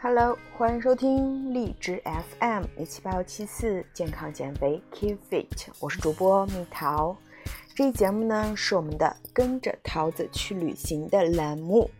[0.00, 7.16] Hello，欢迎收听荔枝 FM 一七八幺七四健康减肥 Keep Fit，我是主播蜜桃。
[7.74, 11.90] 这一节目呢是我们的跟着桃子去旅行的栏目，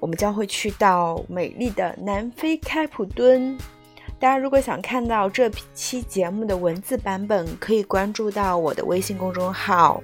[0.00, 3.56] 我们将会去到美丽的南非开普敦。
[4.18, 10.02] 大家如果想看到这期节目的文字版本，可以关注到我的微信公众号。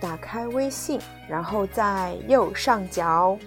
[0.00, 0.98] 打开微信，
[1.28, 3.38] 然后在右上角。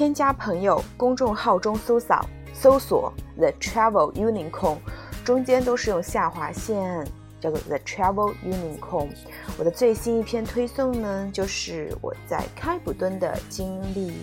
[0.00, 2.18] 添加朋友公众号中搜索
[2.54, 4.78] 搜索 The Travel Unicorn，
[5.26, 7.06] 中间都是用下划线，
[7.38, 9.10] 叫做 The Travel Unicorn。
[9.58, 14.14] 我的最新一篇推送呢，就是我在开普敦的经历。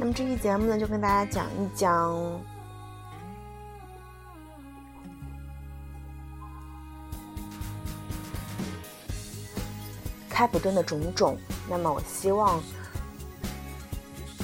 [0.00, 2.16] 那么这期节目呢，就跟大家讲一讲。
[10.36, 12.62] 开普敦的种种，那么我希望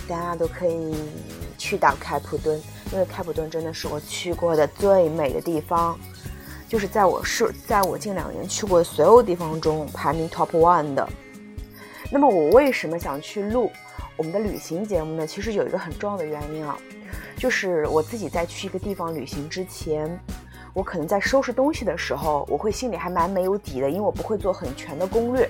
[0.08, 0.94] 大家都可以
[1.58, 2.58] 去到开普敦，
[2.90, 5.98] 因为开普敦真的是我去过的最美的地方，
[6.66, 11.06] 就是在我是在我近两年去过的所有地方中排名 top one 的。
[12.10, 13.70] 那么我为什么想去录
[14.16, 15.26] 我们的旅行节目呢？
[15.26, 16.74] 其实有一个很重要的原因啊，
[17.36, 20.18] 就是我自己在去一个地方旅行之前，
[20.72, 25.46] 我可能在收拾东西的时候，我会心里还蛮没有底的，因为我不会做很全的攻略。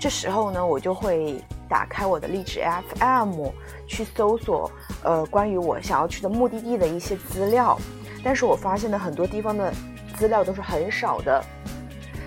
[0.00, 2.62] 这时候呢，我就会打开我的励志
[2.94, 3.48] FM
[3.86, 4.70] 去搜索，
[5.02, 7.76] 呃，关于我想要去的目的地的一些资料。
[8.22, 9.72] 但是我发现呢，很多地方的
[10.16, 11.44] 资料都是很少的。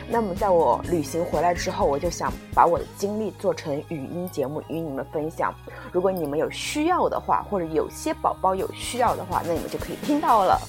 [0.09, 5.53] 那么在我旅行回来之后，我就想把我的经历做成语音节目与你们分享。
[5.93, 10.59] 如果你们有需要的话，或者有些宝宝有需要的话，那你们就可以听到了。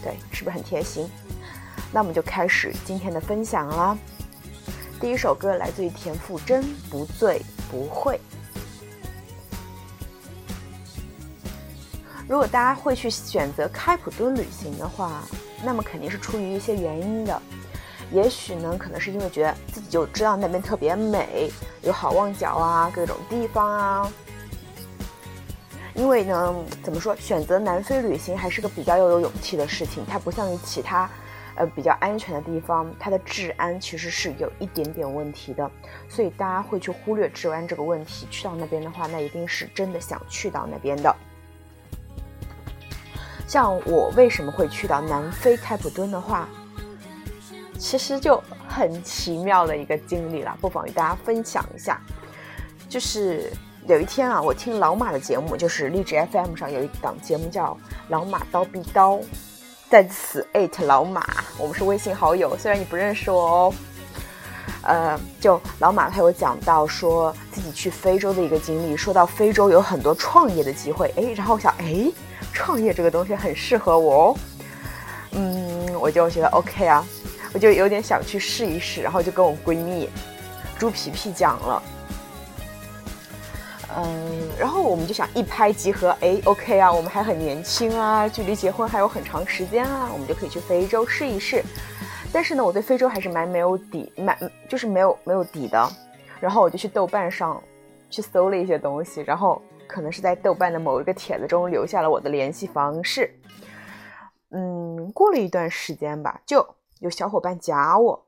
[0.00, 1.10] 对，是不是很贴心？
[1.92, 3.98] 那我们就开始今天的分享啦。
[5.04, 8.14] 第一首歌来自于田馥甄，《不醉不会》。
[12.26, 15.22] 如果大家会去选择开普敦旅行的话，
[15.62, 17.38] 那么肯定是出于一些原因的。
[18.12, 21.50] 也许呢，可能是因为觉得自己就知道那边特别美，
[21.82, 24.10] 有好望角啊，各种地方啊。
[25.94, 31.10] 因为呢，怎么说，选择南非旅行还是个比较要有勇气的事情，它不像其他。
[31.56, 35.70] 呃，比较安全的地方，它的治安其实是有一点点问题的，
[36.08, 38.26] 所以大家会去忽略治安这个问题。
[38.30, 41.14] 去到那边的话，那一定是真的想去到那边的。
[43.46, 46.48] 像我为什么会去到南非开普敦的话，
[47.78, 52.00] 其实就很奇妙的一个经历了，不妨与大家分享一下。
[52.88, 53.52] 就是
[53.86, 57.74] 有一天啊，我听老马的节目，就是励志 FM 上有一档节目叫
[58.08, 59.16] 《老马刀逼刀》。
[59.94, 61.24] 在此艾特老马，
[61.56, 63.74] 我们是微信好友，虽然你不认识我哦。
[64.82, 72.10] 呃，就老马他有讲到说自己去非洲的一个经历，说到非洲有很多创业的机会，哎，然后我想，哎，
[72.52, 74.36] 创业这个东西很适合我哦。
[75.30, 77.06] 嗯，我就觉得 OK 啊，
[77.52, 80.10] 我就有点想去试一试，然后就跟我闺蜜
[80.76, 81.80] 猪皮皮讲了。
[83.96, 91.62] 嗯，然后我们就想一拍即合，哎，OK 啊，我们还很年轻啊，距离结婚还有很长时间啊，我们就可以去非洲试一试。
[92.32, 94.36] 但是呢，我对非洲还是蛮没有底，蛮
[94.68, 95.88] 就是没有没有底的。
[96.40, 97.62] 然后我就去豆瓣上
[98.10, 103.32] 去搜了一些东西，然后可能是在豆瓣的某一个帖子中留下了我的联系方式。
[104.50, 106.66] 嗯，过了一段时间吧，就
[106.98, 108.26] 有小伙伴加我，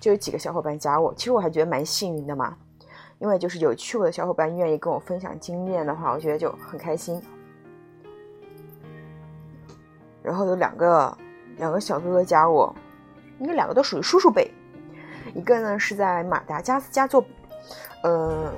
[0.00, 2.56] 就有几个小伙伴加我，其实我还觉得蛮幸运的嘛。
[3.18, 7.20] 因为就是有去过的小伙伴愿意跟我分享经验的话，我觉得就很开心。
[10.22, 11.16] 然后有两个
[11.56, 12.74] 两个小哥哥加我，
[13.38, 14.50] 应该两个都属于叔叔辈。
[15.34, 17.24] 一个呢是在马达加斯加做，
[18.02, 18.52] 呃，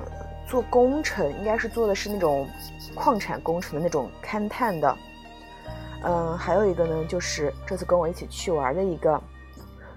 [0.47, 2.47] 做工程，应该是做的是那种
[2.95, 4.97] 矿产工程的那种勘探的。
[6.03, 9.21] 嗯，还有一个呢就是这次跟我一起去玩的一个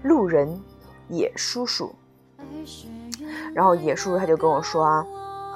[0.03, 0.61] 路人
[1.09, 1.93] 野叔叔。
[3.53, 5.05] 然后野叔叔他就跟我说啊，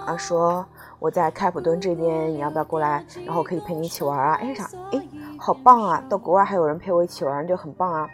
[0.05, 0.65] 啊说
[0.99, 3.03] 我在开普敦这边，你要不要过来？
[3.25, 4.33] 然后可以陪你一起玩啊？
[4.41, 4.69] 哎啥？
[4.91, 5.01] 哎，
[5.37, 6.03] 好棒啊！
[6.09, 8.07] 到国外还有人陪我一起玩，就很棒啊。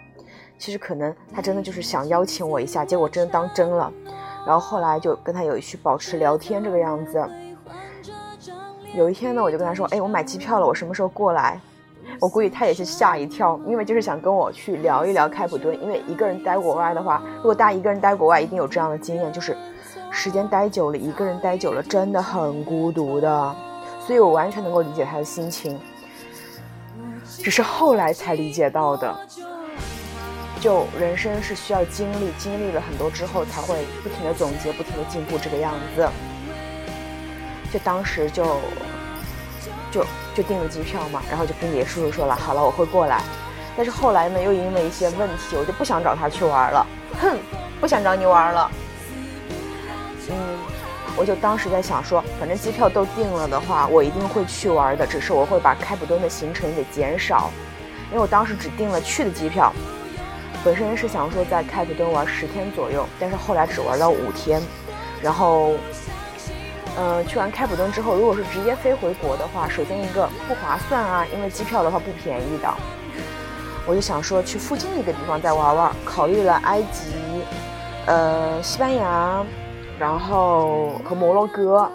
[0.57, 3.91] 其实可能他真的就是想邀请我一下，结果真的当真了。
[4.45, 7.25] 然后后来就跟他有去保持聊天这个样子。
[8.93, 11.59] 有一天呢，我就跟他说，哎，我买机票了，我什么时候过来？
[12.23, 15.77] 我估计他也是吓一跳，因为就是想跟我去聊一聊开普敦。
[15.83, 19.57] 因为一个人待国外的话，如果大家一个人待国外，一定有这样的经验，就是
[20.09, 23.55] 时间待久了，一个人待久了真的很孤独的。
[23.99, 25.77] 所以我完全能够理解他的心情，
[27.27, 29.13] 只是后来才理解到的。
[30.61, 36.07] 就人生是需要经历，经历了很多之后才会不停的总结，不停的进步这个样子。
[37.69, 38.45] 就当时就
[39.93, 40.03] 就
[40.33, 43.21] 就订了机票嘛，然后就跟爷爷叔叔说了，好了，我会过来。
[43.77, 46.85] 但是后来呢，又因为一些问题，我就不想找他去玩了。
[47.21, 47.37] 哼，
[47.79, 48.71] 不想找你玩了。
[50.29, 50.35] 嗯，
[51.15, 57.51] 我就当时在想说，反正机票都订了的话，我一定会去玩的，只是我会把开普敦的行程给减少，
[58.09, 59.71] 因为我当时只订了去的机票。
[60.63, 64.61] 本身是想说在开普敦玩十天左右，但是后来只玩到五天。
[65.21, 65.73] 然后，
[66.97, 72.71] 嗯，去完开普敦之后，如果是直接飞回国的话，首先一个不划算啊，因为机票的话不便宜的。
[73.85, 77.11] 我就想说去附近一个地方再玩玩，考虑了埃及、
[78.05, 79.43] 呃西班牙，
[79.99, 81.89] 然后和摩洛哥。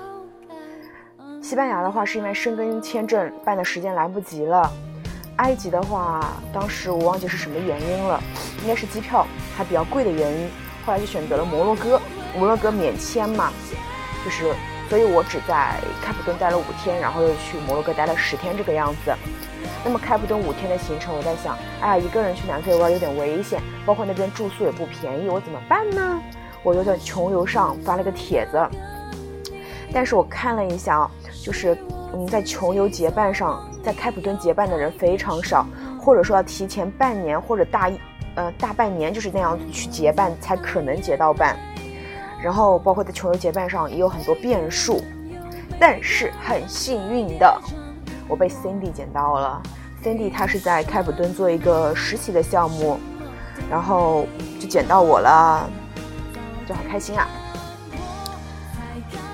[1.41, 4.71] 西班牙的话是因为申根签证办的时间来不及了，
[5.37, 8.21] 埃及的话当时我忘记是什么原因了，
[8.63, 9.25] 应该是机票
[9.57, 10.51] 还比较贵的原因，
[10.85, 11.99] 后来就选择了摩洛哥，
[12.37, 13.51] 摩洛哥免签嘛，
[14.25, 14.53] 就是，
[14.89, 19.15] 所以我只在开普敦待了五天，然后又去摩洛哥待了十天这个样子。
[19.85, 26.21] 那么开普敦五天的行程，我在想，哎呀，一个人去南非玩有点危险，包括那边住宿也不便宜，我怎么办呢？
[26.63, 28.69] 我就在穷游上发了个帖子，
[29.93, 31.11] 但是我看了一下啊，
[31.45, 31.77] 就是
[32.13, 35.65] 嗯，在穷游结伴上，在开普敦结伴的人非常少，
[36.01, 38.01] 或者说要提前半年或者大一
[38.35, 41.57] 呃大半年就是那样子去结伴才可能结到伴，
[42.43, 45.03] 然后包括在穷游结伴上也有很多变数，
[45.79, 47.61] 但是很幸运的。
[48.29, 49.63] 我被 Cindy 捡到了
[50.05, 52.99] ，Cindy 她是在开普敦做一个实习的项目，
[53.71, 54.27] 然后
[54.61, 55.69] 就捡到我了，
[56.69, 57.27] 就好开心啊！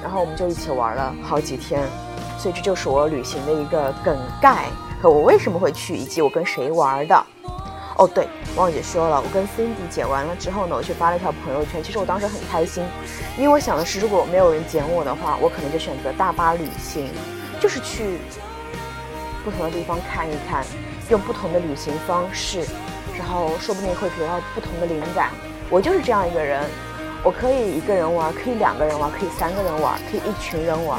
[0.02, 1.82] 然后我们就一起玩了好几天，
[2.38, 4.66] 所以这就是我旅行的一个梗概
[5.02, 7.26] 和我为什么会去，以及我跟谁玩的。
[7.96, 11.82] 哦，对，忘记说了，我跟 Cindy 剪完了之后呢，我去发了一条朋友圈。
[11.82, 12.85] 其实我当时很开心，
[13.37, 17.08] 因为我想的是，如果没有人剪我的话，我可能就选择大巴旅行，
[17.61, 18.19] 就是去。
[19.44, 20.64] 不同的地方看一看，
[21.11, 22.64] 用不同的旅行方式，
[23.14, 25.29] 然后说不定会得到不同的灵感。
[25.69, 26.64] 我就是这样一个人，
[27.23, 30.99] 我可以一个人玩，可以两个人玩，可以三个人玩，可以一群人玩，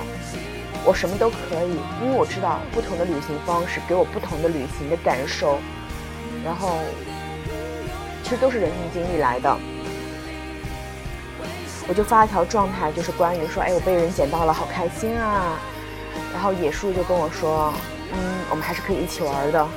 [0.86, 5.58] 我什么都可以，因为我知道不同的旅行方式给我不同的旅行的感受。
[6.46, 6.78] 然后，
[8.24, 9.58] 其实都是人生经历来的。
[11.88, 15.58] 我就发了条状态，就是关于说，哎，我被人捡到了，好开心啊！
[16.32, 17.74] 然后野树就跟我说。
[18.14, 18.20] 嗯，
[18.52, 19.68] 我们还是可以一起玩的。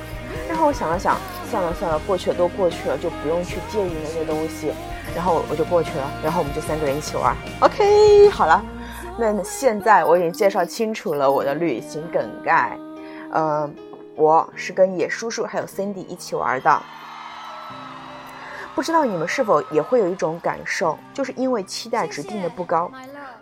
[0.47, 1.19] 然后我想了想，
[1.50, 4.70] 算了算了，过去了都过去了，就不用去介意那些东西。
[5.15, 6.11] 然后我就过去了。
[6.23, 7.35] 然后我们就三个人一起玩。
[7.61, 8.62] OK，好了。
[9.19, 12.79] 那现在我已经介绍清楚了我的旅行梗概。
[13.32, 13.75] 嗯，
[14.19, 16.82] 我是跟野叔叔还有 Cindy 一起玩的。
[18.75, 22.91] 不知道你们是否也会有一种感受，就是因为期待值定的不高，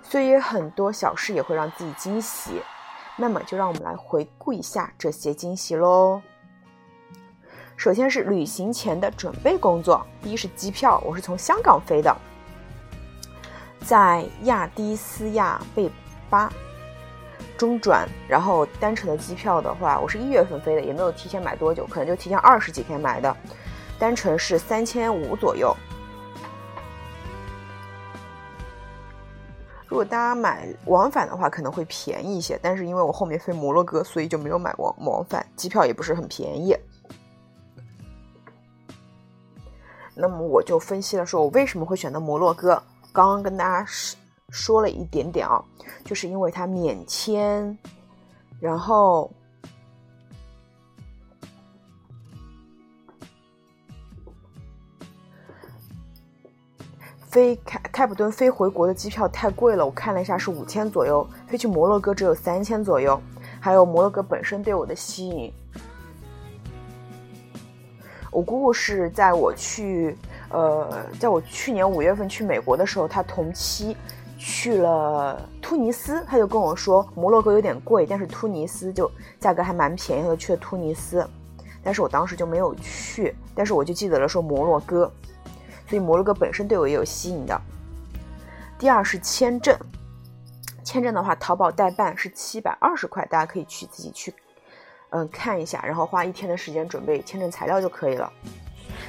[0.03, 2.61] 所以很多小事也会让自己惊喜。
[3.17, 6.21] 那么就让我们来回顾一下这些惊喜喽。
[7.75, 12.15] 首先是旅行前的准备工作，第一是机票，我是从香港飞的，
[13.81, 15.91] 在亚的斯亚贝
[16.29, 16.53] 巴
[17.57, 23.37] 中转，然后单程的机票的话，我是一月份飞的，也没有提前买多久，可能就提前二十几天买的，
[23.99, 25.75] 单程是三千五左右。
[29.89, 32.59] 如果大家买往返的话，可能会便宜一些。
[32.61, 36.77] 但是因为我后面飞摩洛哥，所以就没有买往往返，机票也不是很便宜。
[40.15, 42.83] 那么我就分析了，说我为什么会选择摩洛哥。
[43.13, 43.87] 刚刚跟大家
[44.57, 45.63] 说了一点点啊，
[46.03, 47.77] 就是因为它免签，
[48.59, 49.31] 然后。
[57.29, 63.21] 飞开开普敦飞回国的机票太贵了，我看了一下是五千左右，飞去摩洛哥只有三千左右。
[63.61, 65.53] 还有摩洛哥本身对我的吸引，
[68.31, 70.17] 我姑姑是在我去，
[70.49, 73.95] 呃，在我去年五月份去美国的时候，她同期
[74.49, 79.11] 去了突尼斯，他就跟我说摩洛哥有点贵，但是突尼斯就
[79.41, 81.29] 价格还蛮便宜的，去了突尼斯，
[81.83, 85.13] 但是我当时就没有去，但是我就记得了说摩洛哥。
[85.89, 87.61] 所以摩洛哥本身对我也有吸引的。
[88.79, 89.77] 第二是签证，
[90.85, 94.33] 签证的话，淘宝代办是七百二十块，大家可以去自己去，
[95.11, 98.33] 嗯，看一下，然后花一天的时间准备签证材料就可以了。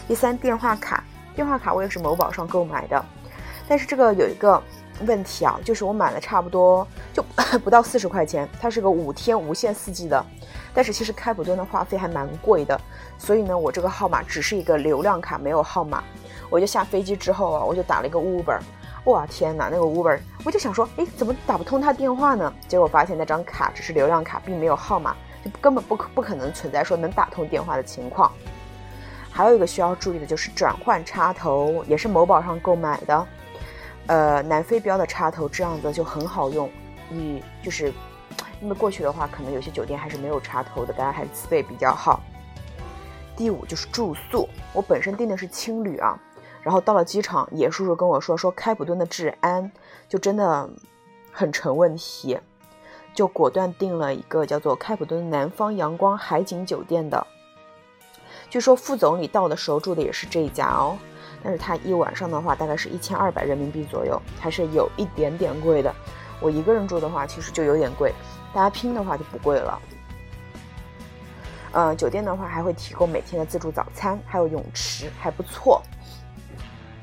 [0.07, 1.03] 第三，电话卡，
[1.35, 3.05] 电话卡我也是某宝上购买的，
[3.67, 4.59] 但是这个有一个
[5.05, 7.23] 问题啊，就是我买了差不多就
[7.63, 10.25] 不到四十块钱，它是个五天无限四 G 的。
[10.73, 12.79] 但是其实开普敦的话费还蛮贵的，
[13.17, 16.03] 所以呢，我这个号码只是一个流量卡，没有号码。
[16.49, 18.59] 我就下飞机之后啊，我就打了一个 Uber，
[19.05, 22.53] 哇天哪，那个 Uber，我就想说，哎，怎么打不通他电话呢？
[22.67, 28.31] 结果发现那张卡只是流量卡，并没有号码，就根本不可不可能存在说能打通电话的情况。
[29.29, 33.27] 还有一个需要注意的就是转换插头，也是某宝上购买的，
[34.07, 36.69] 呃，南非标的插头，这样子就很好用。
[37.09, 37.91] 你就是
[38.61, 42.21] 因为过去的话，可能有些酒店还是没有插头的，大家还是自备比较好。
[43.35, 46.19] 第五就是住宿，我本身订的是青旅啊。
[46.63, 49.71] 然后到了机场，野叔叔跟我说，说开普敦的治安
[50.09, 50.69] 就真的
[51.31, 52.37] 很成问题，
[53.13, 57.25] 就果断订了一个叫做开普敦南方阳光海景酒店的。
[58.49, 60.97] 据说副总理到的时候住的也是这一家哦，
[61.47, 65.95] 但是它一晚上的话大概是一千二百人民币左右，还是有一点点贵的。
[66.41, 68.13] 我一个人住的话，其实就有点贵，
[68.53, 69.81] 大家拼的话就不贵了。
[71.71, 75.81] 呃，酒店的话还会提供每天的自助早餐，还有泳池，还不错。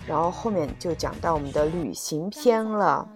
[0.06, 3.08] 然后后面就讲到我们的旅行篇了。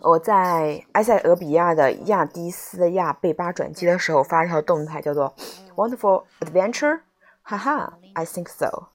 [0.00, 5.32] 我在埃塞俄比亚的亚的斯亚贝巴转机的时候发一条动态，叫做
[5.76, 6.98] “Wonderful Adventure”，
[7.42, 8.88] 哈哈，I think so。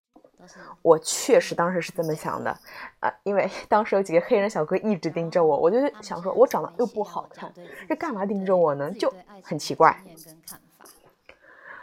[0.81, 2.57] 我确实当时是这么想的，
[2.99, 7.51] 啊，因为 当时有几个黑人小哥一直盯着我，我就想说，我长得又不好看，
[7.89, 8.89] 这干嘛盯着我呢？
[8.91, 9.13] 就
[9.43, 9.95] 很奇怪。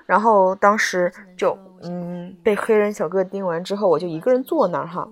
[0.07, 5.07] 然后当时就嗯被黑人小哥盯完之后，我就一个人坐那儿哈，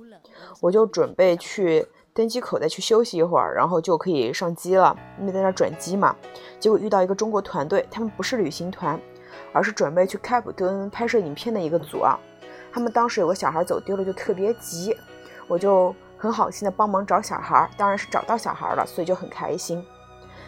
[0.61, 6.16] 我就准备去登机口再去休息一会儿，然后就可以上机了，因为在那转机嘛。
[6.59, 8.99] 结果遇到一个中国团队，他们不是旅行团，
[9.53, 12.19] 而是准备去开普敦拍摄影片的一个组啊。
[12.73, 14.97] 他们当时有个小孩走丢了，就特别急，
[15.47, 19.85] 我就很好心的帮忙找小孩，当然是找到小孩了，所以就很开心。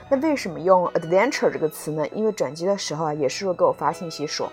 [0.09, 2.07] 那为什么用 adventure 这个词呢？
[2.09, 4.51] 因为转机的时候啊，也是给我发信息说，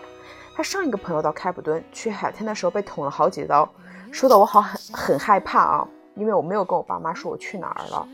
[0.55, 3.69] 他上一个朋友到开普敦去海滩的时候被捅了好几刀，
[4.11, 8.07] 说的我好很很害怕啊，因为我没有跟我爸妈说我去哪儿了，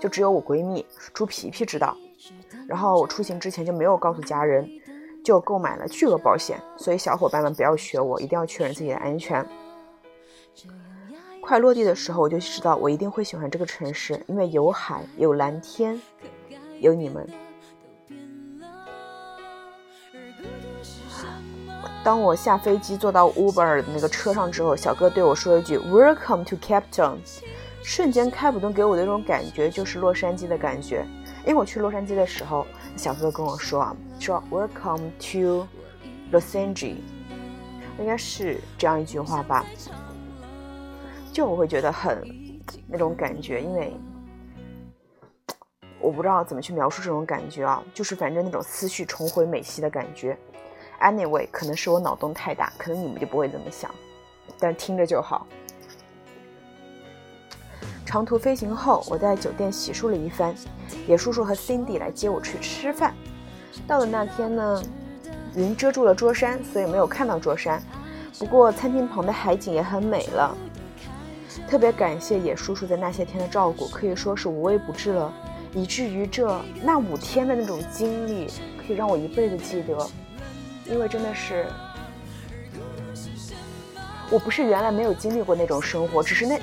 [0.00, 1.96] 就只有我闺蜜猪皮皮知道。
[2.68, 4.68] 然后我出行之前就没有告诉家人，
[5.24, 9.46] 就购买了巨额保险，所以小伙伴们不要学我，一定要确认自己的安全。
[11.40, 16.00] 快落地的时候，我就知道我一定会喜欢这个城市，因为有海，有蓝天。
[16.80, 17.28] 有你们。
[22.02, 27.18] 当我下飞机坐到 Uber 那个车上之后，小哥对我说一句 “Welcome to Cape Town”，
[27.84, 31.06] 瞬间开普敦给我的那种感觉就是洛杉矶的感觉。
[31.44, 35.66] 因为我去洛杉矶的时候，小哥哥跟我说啊，说 “Welcome to
[36.30, 36.96] Los Angeles”，
[37.98, 39.66] 应该是这样一句话吧。
[41.32, 42.22] 就我会觉得很
[42.86, 43.92] 那种感觉，因为。
[46.00, 50.36] 我不知道怎么去描述这种感觉啊，就是反正那种思绪重回美西的感觉。
[51.00, 53.88] Anyway，可能是我脑洞太大，可能你们就不会这么想，
[54.58, 55.46] 但听着就好。
[58.12, 60.54] 长途飞行后，我在酒店洗漱了一番，
[61.08, 63.14] 野叔叔和 Cindy 来接我去吃饭。
[63.86, 64.82] 到了那天呢，
[65.54, 67.82] 云遮住了桌山，所以没有看到桌山。
[68.38, 70.54] 不过餐厅旁的海景也很美了。
[71.66, 75.32] 特别感谢野叔叔在那些天的照顾，可以说是无微不至了。
[75.72, 79.96] 以至于这那五天的那种经历，可以让我一辈子记得，
[80.84, 81.64] 因为真的是，
[84.28, 86.60] 我不是原来没有经历过那种生活，只是那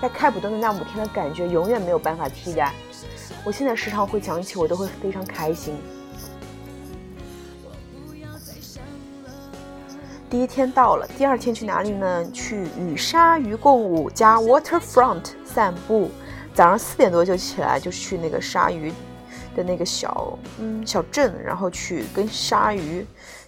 [0.00, 2.72] 在开普敦的那五天的感觉永远没有办法替代。
[3.44, 5.76] 我现在时常会想起，我都会非常开心。
[10.28, 12.30] 第一天到了，第二天去哪里呢？
[12.30, 16.10] 去与鲨鱼共舞加 waterfront 散步。
[16.54, 18.92] 早上四点多就起来，就去那个鲨鱼
[19.56, 23.04] 的那个小嗯小镇，然后去跟鲨鱼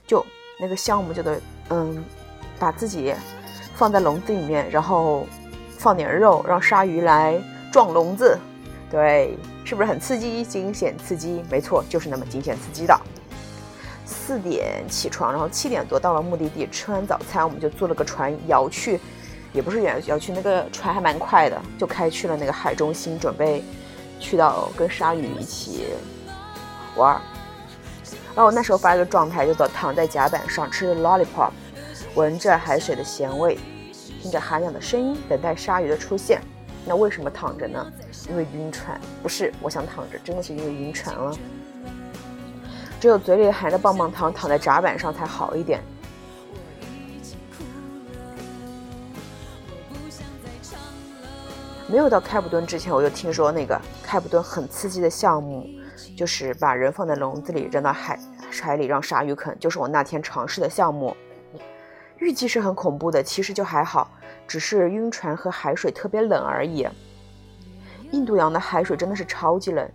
[0.07, 0.25] 就
[0.59, 1.41] 那个项目，就得
[1.71, 2.05] 嗯
[2.59, 3.15] 把自己
[3.75, 5.27] 放在笼子里面，然后
[5.83, 7.37] 放点肉，让鲨鱼来
[7.73, 8.39] 撞笼子。
[8.89, 11.45] 对，是不是很刺激、惊险、刺激？
[11.51, 12.97] 没错，就是那么惊险刺激的。
[14.07, 19.01] 四点起床，然后七点多到了目的地，吃完早餐，我们就坐了个船摇去。
[19.53, 23.65] 也不是远摇去，那个船还蛮快的，就开去了那个海中心，准备
[24.21, 25.89] 去到跟鲨鱼一起
[26.95, 27.21] 玩。
[28.35, 31.51] 然后我那时候发了个状态，就躺在甲板上吃着 lollipop，
[32.15, 33.59] 闻着海水的咸味，
[34.23, 36.41] 听着海鸟的声音，等待鲨鱼的出现。
[36.87, 37.93] 那为什么躺着呢？
[38.31, 39.01] 因为晕船？
[39.21, 41.37] 不是，我想躺着，真的是因为晕船了。
[43.01, 45.81] 只有嘴里含着棒棒糖，躺在甲板上才好一点。
[51.89, 55.67] 没有到开普敦之前，我就听说那个开普敦很刺激的项目，
[56.17, 58.17] 就是把人放在笼子里扔到海
[58.63, 61.17] 海里让鲨鱼啃，就是我那天尝试的项目。
[62.19, 64.11] 预计是很恐怖的，其实就还好，
[64.47, 66.87] 只是晕船和海水特别冷而已。
[68.13, 69.91] 印度洋的海水真的是超级冷，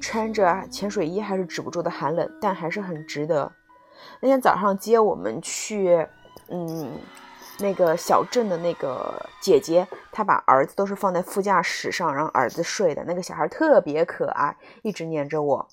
[0.00, 3.50] 穿着潜水衣还是止不住的寒冷，但还是很值得。
[4.20, 6.06] 那天早上接我们去，
[6.48, 6.90] 嗯，
[7.58, 15.68] 那个小镇的那个姐姐，她把儿子都是放在副驾驶上让儿子睡的，那个小孩特别可爱，一直黏着我。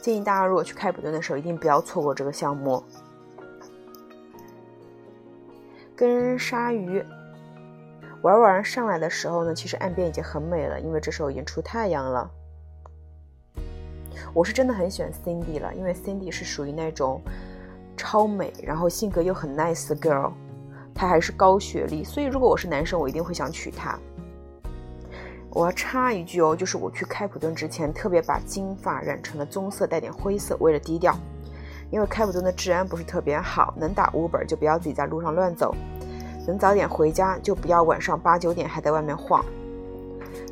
[0.00, 2.82] 建议大家如果去开普敦的时候，一定不要错过这个项目。
[5.94, 7.04] 跟鲨鱼
[8.22, 12.30] 玩完上来的时候呢，其实岸边已经很美了，因为这时候已经出太阳了。
[14.32, 17.20] 我是真的很喜欢 Cindy 了，因为 Cindy 是属于那种
[17.96, 20.32] 超美，然后性格又很 nice 的 girl，
[20.94, 23.98] 她还是高学历，所以如果我是男生，我一定会想娶她。
[25.50, 31.16] 我要插一句哦，就是我去开普敦之前，特别把金发染成了棕色，带点灰色，为了低调。
[31.90, 35.74] 因为开普敦的治安不是特别好，能打 Uber 就不要自己在路上乱走，
[36.46, 39.42] 能早点回家就不要晚上八九点还在外面晃。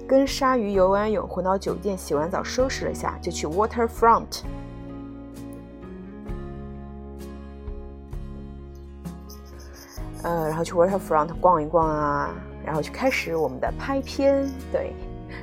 [0.09, 4.43] 跟鲨鱼游完泳，回到酒店洗完澡收拾了下，就去 Waterfront。
[10.23, 12.31] 呃，然后去 Waterfront 逛一逛啊。
[12.67, 14.93] 然后就开始我们的拍片，对，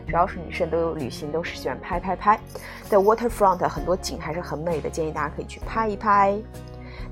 [0.05, 2.37] 主要是女生都有旅行，都是喜欢拍拍拍。
[2.89, 6.37] 在 waterfront 很多景还是很美的，建议大家可以去拍一拍。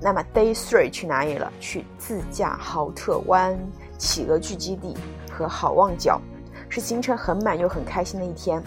[0.01, 1.49] 那么 day three 去哪里了？
[1.61, 3.57] 去自驾豪特湾、
[3.97, 4.97] 企鹅聚集地
[5.31, 6.19] 和好望角，
[6.67, 8.61] 是行程很满又很开心的一天。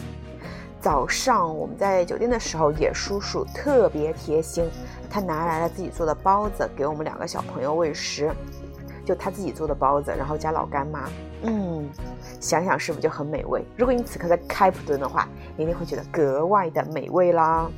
[0.80, 4.64] 早上我们在酒店的时候，野叔叔特别贴心，
[5.10, 8.32] 他拿来了自己做的包子给我们两个小朋友喂食。
[9.04, 11.08] 就他自己做的包子，然后加老干妈，
[11.42, 11.88] 嗯，
[12.40, 13.64] 想想是不是就很美味？
[13.76, 17.70] 如果你此刻在开普敦的话，一定会觉得格外的美味啦。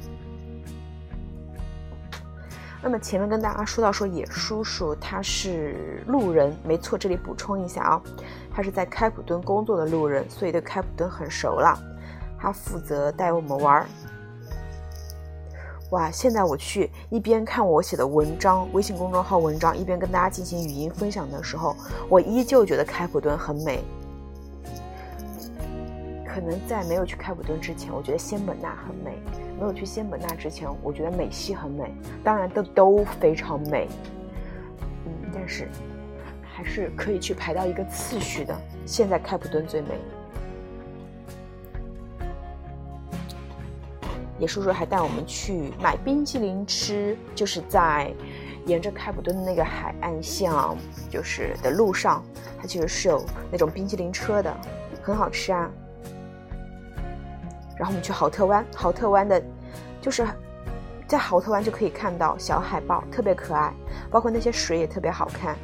[2.82, 8.02] 那么前面跟大家说到说野叔叔他是路人，没错，这里补充一下啊，
[8.54, 11.76] 他是在开普敦工作的路人，所以对开普敦很熟了。
[12.38, 13.86] 他负责带我们玩儿。
[15.90, 16.10] 哇！
[16.10, 21.76] 现在我去一边看我写的文章，微信公众号文章，一边跟大家进行语音分享的时候，
[22.08, 23.84] 我依旧觉得开普敦很美。
[26.26, 29.12] 可能在没有去开普敦之前，我觉得仙本那很美；
[29.58, 31.94] 没有去仙本那之前，我觉得美西很美。
[32.22, 33.88] 当然，都都非常美。
[35.06, 35.68] 嗯，但是
[36.42, 38.54] 还是可以去排到一个次序的。
[38.84, 39.98] 现在开普敦最美。
[44.38, 48.12] 野叔叔还带我们去买冰淇淋吃，就是在
[48.66, 50.76] 沿着开普敦的那个海岸线啊，
[51.08, 52.24] 就是的路上，
[52.60, 54.54] 它其实是有那种冰淇淋车的，
[55.02, 55.70] 很好吃啊。
[57.78, 59.42] 然后我们去豪特湾，豪特湾的，
[60.00, 60.26] 就是
[61.06, 63.72] 在豪特湾就可以看到小海豹，特别可爱，
[64.10, 65.56] 包括那些水也特别好看。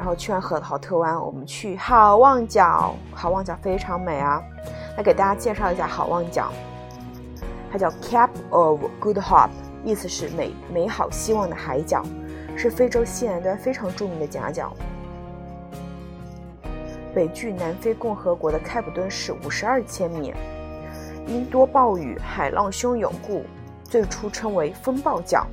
[0.00, 2.94] 然后去完河豪特湾，我们去好望角。
[3.12, 4.42] 好望角非常美啊！
[4.96, 6.50] 来给大家介绍一下好望角，
[7.70, 9.50] 它叫 Cap of Good Hope，
[9.84, 12.02] 意思是美美好希望的海角，
[12.56, 14.72] 是非洲西南端非常著名的夹角。
[17.14, 20.32] 北距南非共和国的开普敦市五十二千米，
[21.26, 23.44] 因多暴雨、海浪汹涌故，
[23.84, 25.46] 最初称为风暴角。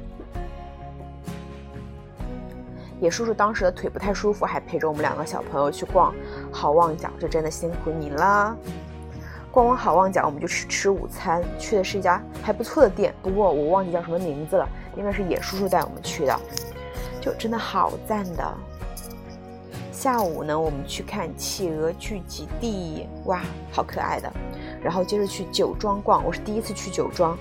[2.99, 6.13] 野叔叔当时的腿不太舒服，还陪着我们两个小朋友去逛
[6.51, 8.55] 好望角，这真的辛苦你啦！
[9.51, 16.39] 逛完好望角，我们就去吃午餐，去的是一家还不错的店，不过我忘记叫什么名字了，应该是野叔叔带我们去的，
[17.21, 18.53] 就真的好赞的。
[19.91, 24.31] 下午呢，我们去看企鹅聚集地，哇，好可爱的。
[24.81, 27.35] 然后接着去酒庄逛，我是第一次去酒庄，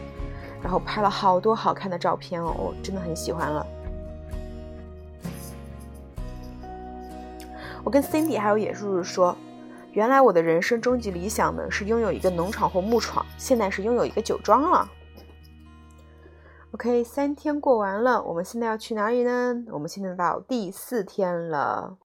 [0.62, 3.66] 然后拍了好多好看的照片哦，我真的很喜欢了。
[7.86, 9.36] 我跟 Cindy 还有野叔叔说，
[9.92, 14.88] 原来我的人生终极理想呢是拥有一个农场或牧场，现在是拥有一个酒庄了。
[16.72, 19.54] OK，三天过完了，我们现在要去哪里呢？
[19.70, 21.96] 我们现在到第四天了。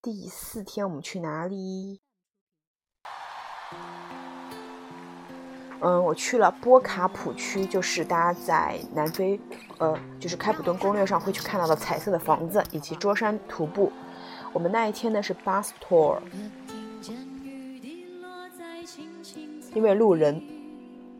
[0.00, 2.00] 第四天我们去哪里？
[5.80, 9.40] 嗯，我去了波卡普区，就是大家在南非，
[9.78, 13.90] 呃，就是开普敦攻略上会去看到的彩色的房子，以及桌山徒步。
[14.52, 16.18] 我们那一天呢是 bus tour，
[19.74, 20.42] 因为路人，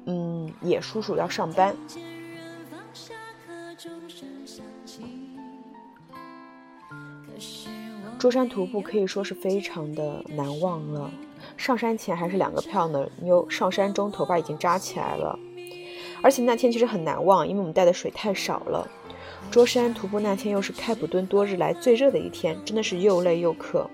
[0.07, 1.75] 嗯，野叔叔要上班。
[8.19, 11.11] 舟山徒步可以说是非常的难忘了。
[11.57, 15.37] 上山前还是两个票呢，妞上山中头发已经扎起来了，
[16.23, 18.89] 而且那天其实很难忘，因为我们带的水太少了。
[19.51, 23.89] 桌山徒步那天又是开普敦多日来最热的一天，真的是又累又渴。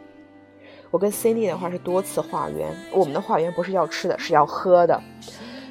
[0.90, 5.02] 我跟 Cindy 的话是多次化缘，我们的化缘不是要吃的，是要喝的，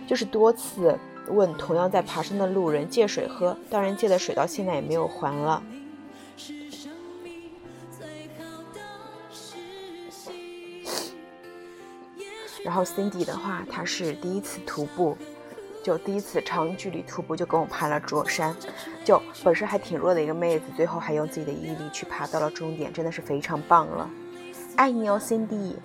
[0.05, 5.63] 就是多次问同样在爬山的路人借水喝，当然借的水到现在也没有还了。
[12.63, 15.17] 然后 Cindy 的话，她是第一次徒步，
[15.87, 18.53] 就第一次长距离徒步就跟我爬了卓山，
[19.05, 24.09] 就本身还挺弱的一个妹子，最后还用自己的毅力去爬到了终点，真的是非常棒了，
[24.75, 25.75] 爱你哦，Cindy。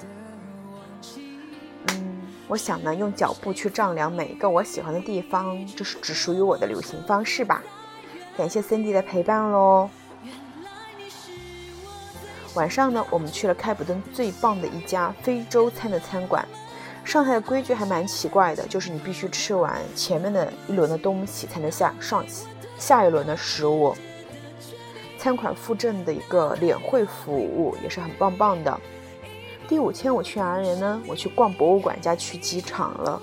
[1.87, 7.62] 嗯，我想呢，用脚步去丈量每一个我喜欢的地方，这是只属于我的旅行方式吧。
[8.37, 9.88] 感谢 Cindy 的陪伴喽。
[12.55, 16.45] 晚上呢，我们去了开普敦最棒的一家非洲餐的餐馆。
[17.05, 22.25] 上海的规矩还蛮奇怪的，就是你必须吃完前面的一轮的东西，才能下上
[22.79, 23.95] 下一轮的食物。
[25.19, 28.81] 餐馆附赠的一个脸会服务也是很棒棒的。
[29.69, 31.01] 第五天我去哪里呢？
[31.07, 33.21] 我去逛博物馆加去机场了。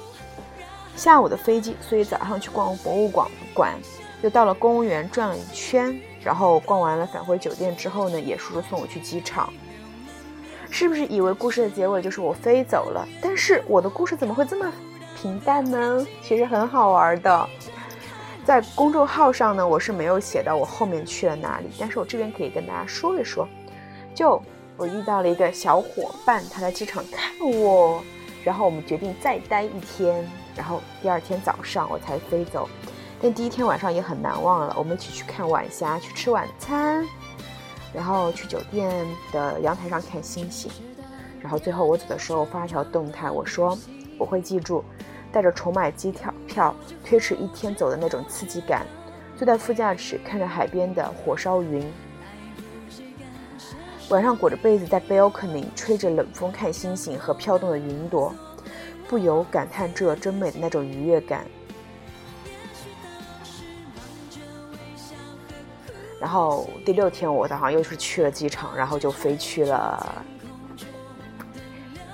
[0.95, 3.77] 下午的飞机，所以早上去逛博物馆馆，
[4.21, 9.51] 又到了公园转了一圈，然后逛完了返回酒店之后呢，野叔叔送我去机场。
[10.71, 13.07] 是不是以为故事的结尾就是我飞走了？
[13.21, 14.71] 但是我的故事怎么会这么
[15.19, 16.05] 平淡呢？
[16.21, 17.49] 其实很好玩的。
[18.45, 23.47] 在公众号上呢，我是没有写到我后面去了哪里，但是我这边可以跟大家说一说。
[24.15, 24.41] 就
[24.77, 28.01] 我遇到了一个小伙伴，他在机场看我，
[28.43, 32.69] 然后我们决定再待一天，然后第二天早上我才飞走。
[33.21, 37.05] 但第一天晚上也很难忘了，我们一起去看晚霞，去吃晚餐。
[37.93, 40.71] 然后去酒店的阳台上看星星，
[41.41, 43.77] 然后最后我走的时候发了条动态，我说
[44.17, 44.83] 我会记住，
[45.31, 48.85] 带着重买机票票推迟一天走的那种刺激感，
[49.35, 51.91] 坐在副驾驶看着海边的火烧云，
[54.09, 58.33] 晚上裹着被子在 balcony 吹着冷风看星星和飘动的云朵，
[59.07, 61.45] 不由感叹这真美的那种愉悦感。
[66.29, 70.23] 然后第六天我早上又是去了机场，然后就飞去了，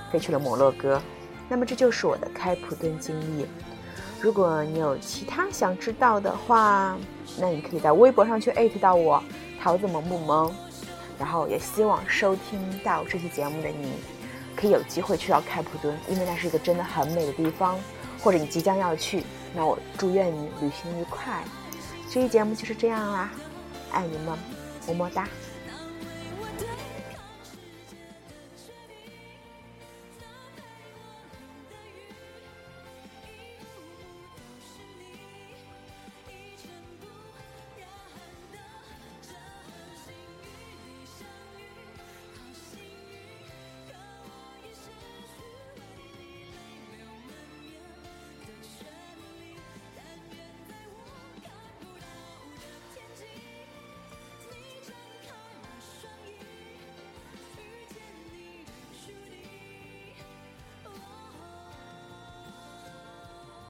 [0.10, 1.01] 飞去了摩洛哥。
[1.49, 3.45] 那么这就是我的开普敦经历。
[4.21, 6.97] 如果你有其他想知道的话，
[7.38, 9.21] 那你可以在微博上去艾特到我
[9.62, 10.49] 桃子萌不萌。
[11.19, 13.95] 然后也希望收听到这期节目的你，
[14.56, 17.78] 可以有机会去到开普敦，因为那是一个真的很美的地方。
[18.23, 21.43] 或者你即将要去，那我祝愿你旅行愉快。
[22.10, 23.30] 这期节目就是这样啦。
[23.95, 24.38] 爱你们，
[24.86, 25.25] 么么哒。